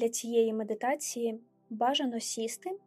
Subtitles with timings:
[0.00, 2.78] Для цієї медитації бажано сісти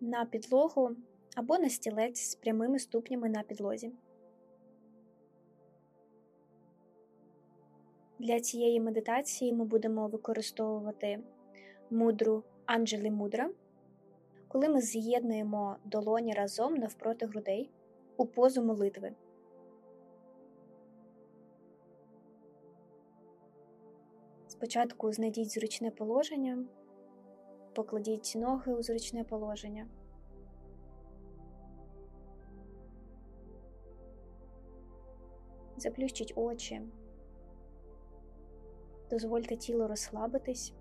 [0.00, 0.90] на підлогу
[1.36, 3.92] або на стілець з прямими ступнями на підлозі.
[8.18, 11.20] Для цієї медитації ми будемо використовувати
[11.90, 13.50] мудру Анджелі Мудра,
[14.48, 17.70] коли ми з'єднуємо долоні разом навпроти грудей
[18.16, 19.12] у позу молитви.
[24.56, 26.64] Спочатку знайдіть зручне положення,
[27.74, 29.86] покладіть ноги у зручне положення.
[35.76, 36.82] Заплющіть очі,
[39.10, 40.72] дозвольте тілу розслабитись.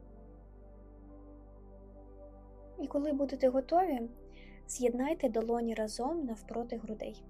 [2.80, 4.10] І коли будете готові,
[4.68, 7.24] з'єднайте долоні разом навпроти грудей.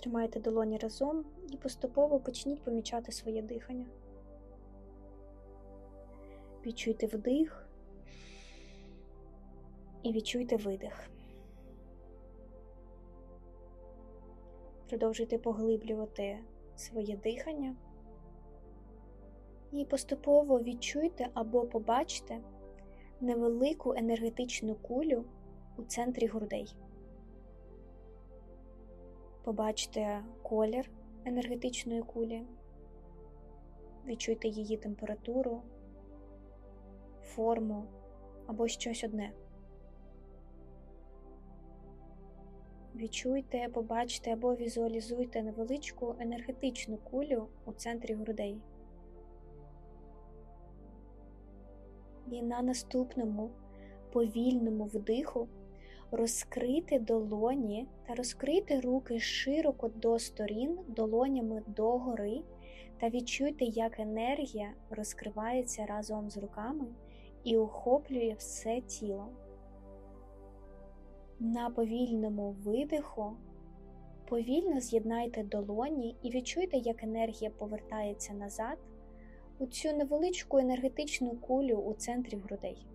[0.00, 3.86] Тримайте долоні разом і поступово почніть помічати своє дихання.
[6.66, 7.68] Відчуйте вдих
[10.02, 11.10] і відчуйте видих.
[14.88, 16.38] Продовжуйте поглиблювати
[16.76, 17.76] своє дихання
[19.72, 22.40] і поступово відчуйте або побачте
[23.20, 25.24] невелику енергетичну кулю
[25.76, 26.76] у центрі грудей.
[29.42, 30.90] Побачте колір
[31.24, 32.42] енергетичної кулі,
[34.06, 35.62] відчуйте її температуру,
[37.22, 37.84] форму
[38.46, 39.32] або щось одне.
[42.94, 48.60] Відчуйте, побачте або візуалізуйте невеличку енергетичну кулю у центрі грудей.
[52.30, 53.50] І на наступному
[54.12, 55.48] повільному вдиху
[56.10, 62.42] розкрити долоні та розкрити руки широко до сторін, долонями догори,
[63.00, 66.86] та відчуйте, як енергія розкривається разом з руками
[67.44, 69.28] і охоплює все тіло.
[71.38, 73.32] На повільному видиху
[74.28, 78.78] повільно з'єднайте долоні і відчуйте, як енергія повертається назад
[79.58, 82.86] у цю невеличку енергетичну кулю у центрі грудей.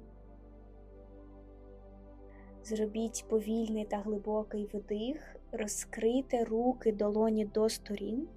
[2.65, 8.27] Зробіть повільний та глибокий вдих, розкрийте руки долоні до сторін,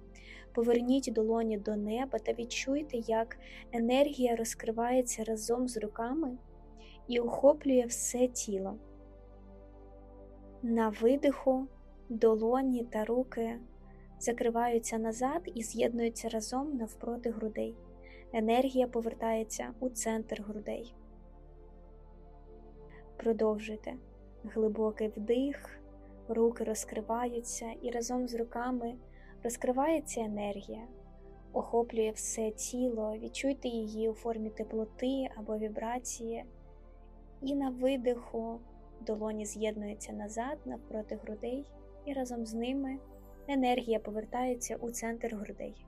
[0.53, 3.37] поверніть долоні до неба та відчуйте, як
[3.71, 6.37] енергія розкривається разом з руками
[7.07, 8.77] і охоплює все тіло.
[10.61, 11.67] На видиху
[12.09, 13.59] долоні та руки
[14.19, 17.75] закриваються назад і з'єднуються разом навпроти грудей.
[18.33, 20.95] Енергія повертається у центр грудей.
[23.17, 23.93] Продовжуйте
[24.43, 25.79] глибокий вдих,
[26.27, 28.95] руки розкриваються, і разом з руками
[29.43, 30.87] розкривається енергія,
[31.53, 36.45] охоплює все тіло, відчуйте її у формі теплоти або вібрації,
[37.41, 38.59] і на видиху
[39.01, 41.65] долоні з'єднуються назад навпроти грудей,
[42.05, 42.97] і разом з ними
[43.47, 45.85] енергія повертається у центр грудей.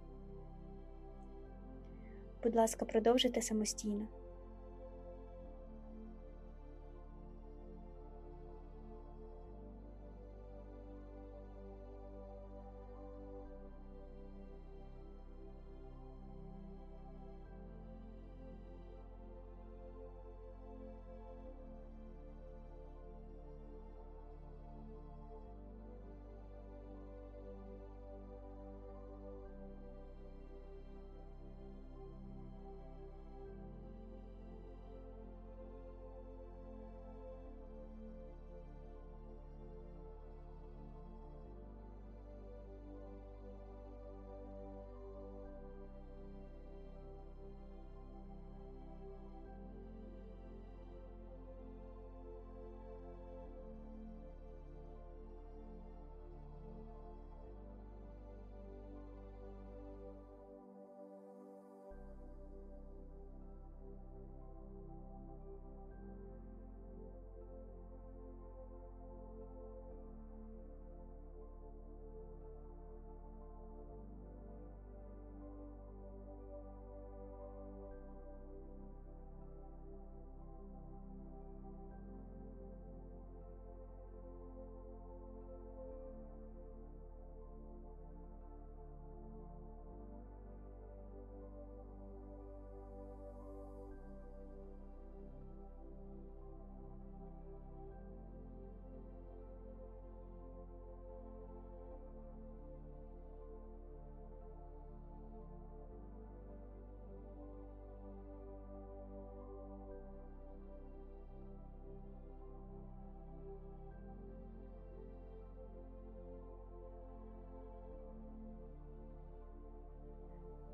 [2.43, 4.07] Будь ласка, продовжуйте самостійно.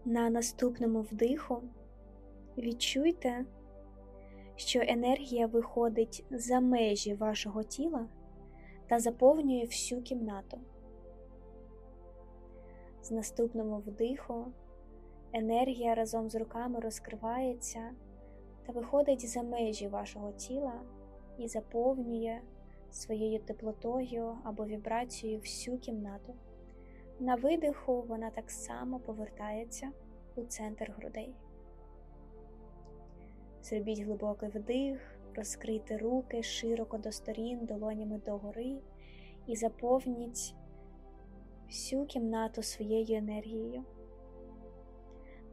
[0.07, 1.63] На наступному вдиху
[2.57, 3.45] відчуйте,
[4.55, 8.07] що енергія виходить за межі вашого тіла
[8.89, 10.59] та заповнює всю кімнату.
[13.01, 14.45] З наступного вдиху
[15.33, 17.91] енергія разом з руками розкривається
[18.65, 20.81] та виходить за межі вашого тіла
[21.37, 22.41] і заповнює
[22.91, 26.33] своєю теплотою або вібрацією всю кімнату.
[27.19, 29.91] На видиху вона так само повертається
[30.35, 31.35] у центр грудей.
[33.61, 38.81] Зробіть глибокий вдих, розкрийте руки широко до сторін, долонями догори
[39.47, 40.55] і заповніть
[41.67, 43.83] всю кімнату своєю енергією.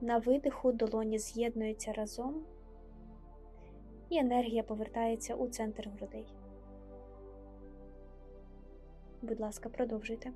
[0.01, 2.45] На видиху долоні з'єднуються разом,
[4.09, 6.27] і енергія повертається у центр грудей.
[9.23, 10.33] Будь ласка, продовжуйте.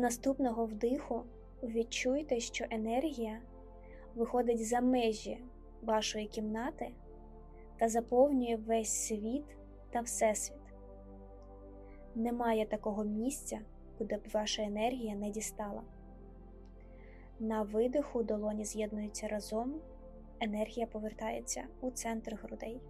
[0.00, 1.22] Наступного вдиху
[1.62, 3.40] відчуйте, що енергія
[4.14, 5.38] виходить за межі
[5.82, 6.90] вашої кімнати
[7.78, 9.44] та заповнює весь світ
[9.90, 10.56] та всесвіт.
[12.14, 13.60] Немає такого місця,
[13.98, 15.82] куди б ваша енергія не дістала.
[17.38, 19.74] На видиху долоні з'єднуються разом,
[20.40, 22.80] енергія повертається у центр грудей.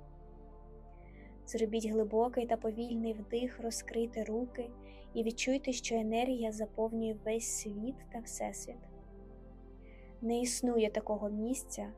[1.47, 4.71] Зробіть глибокий та повільний вдих, розкрийте руки
[5.15, 8.77] і відчуйте, що енергія заповнює весь світ та всесвіт.
[10.21, 11.93] Не існує такого місця,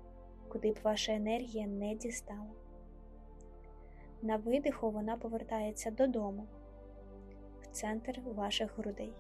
[0.49, 2.53] куди б ваша енергія не дістала.
[4.23, 6.47] На видиху вона повертається додому,
[7.61, 9.13] в центр ваших грудей.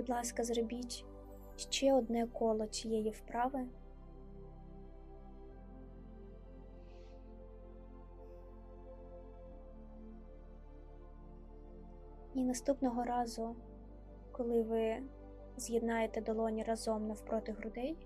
[0.00, 1.04] Будь ласка, зробіть
[1.56, 3.66] ще одне коло цієї вправи.
[12.34, 13.56] І наступного разу,
[14.32, 15.02] коли ви
[15.56, 17.96] з'єднаєте долоні разом навпроти грудей,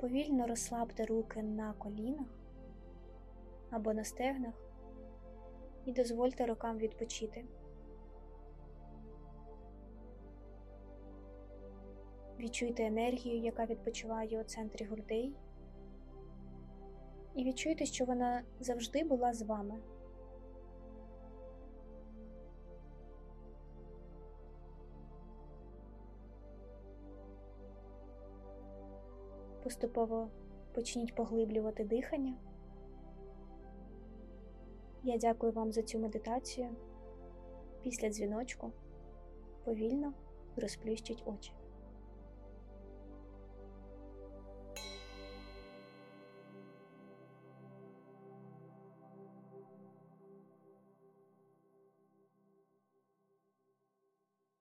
[0.00, 2.26] Повільно розслабте руки на колінах
[3.70, 4.54] або на стегнах
[5.84, 7.44] і дозвольте рукам відпочити.
[12.40, 15.32] Відчуйте енергію, яка відпочиває у центрі грудей,
[17.34, 19.80] і відчуйте, що вона завжди була з вами.
[29.62, 30.28] Поступово
[30.74, 32.34] почніть поглиблювати дихання.
[35.02, 36.68] Я дякую вам за цю медитацію.
[37.82, 38.72] Після дзвіночку
[39.64, 40.14] повільно
[40.56, 41.52] розплющіть очі.